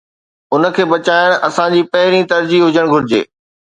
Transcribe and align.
ان 0.53 0.63
کي 0.77 0.83
بچائڻ 0.93 1.29
اسان 1.47 1.69
جي 1.75 1.81
پهرين 1.93 2.25
ترجيح 2.35 2.67
هجڻ 2.71 2.91
گهرجي. 2.95 3.21